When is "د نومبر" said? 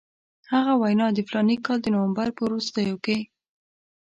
1.81-2.27